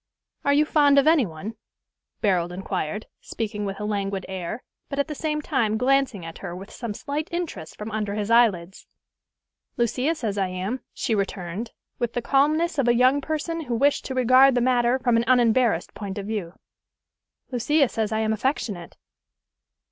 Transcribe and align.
"Are 0.43 0.53
you 0.53 0.65
fond 0.65 0.97
of 0.97 1.05
any 1.05 1.27
one?" 1.27 1.53
Barold 2.23 2.51
inquired, 2.51 3.05
speaking 3.19 3.65
with 3.65 3.79
a 3.79 3.85
languid 3.85 4.25
air, 4.27 4.63
but 4.89 4.97
at 4.97 5.07
the 5.07 5.13
same 5.13 5.43
time 5.43 5.77
glancing 5.77 6.25
at 6.25 6.39
her 6.39 6.55
with 6.55 6.71
some 6.71 6.95
slight 6.95 7.27
interest 7.31 7.77
from 7.77 7.91
under 7.91 8.15
his 8.15 8.31
eyelids. 8.31 8.87
"Lucia 9.77 10.15
says 10.15 10.39
I 10.39 10.47
am," 10.47 10.79
she 10.91 11.13
returned, 11.13 11.69
with 11.99 12.13
the 12.13 12.21
calmness 12.23 12.79
of 12.79 12.87
a 12.87 12.95
young 12.95 13.21
person 13.21 13.65
who 13.65 13.75
wished 13.75 14.03
to 14.05 14.15
regard 14.15 14.55
the 14.55 14.59
matter 14.61 14.97
from 14.97 15.17
an 15.17 15.25
unembarrassed 15.27 15.93
point 15.93 16.17
of 16.17 16.25
view. 16.25 16.55
"Lucia 17.51 17.87
says 17.87 18.11
I 18.11 18.21
am 18.21 18.33
affectionate." 18.33 18.97